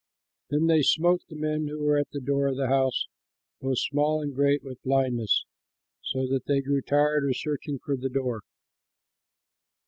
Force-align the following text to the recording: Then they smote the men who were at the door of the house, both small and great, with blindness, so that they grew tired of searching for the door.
Then 0.49 0.65
they 0.65 0.81
smote 0.81 1.21
the 1.29 1.35
men 1.35 1.67
who 1.67 1.77
were 1.77 1.95
at 1.95 2.09
the 2.09 2.19
door 2.19 2.47
of 2.47 2.55
the 2.57 2.69
house, 2.69 3.05
both 3.61 3.77
small 3.77 4.19
and 4.19 4.33
great, 4.33 4.63
with 4.63 4.81
blindness, 4.81 5.45
so 6.01 6.25
that 6.25 6.47
they 6.47 6.59
grew 6.61 6.81
tired 6.81 7.23
of 7.29 7.37
searching 7.37 7.77
for 7.77 7.95
the 7.95 8.09
door. 8.09 8.41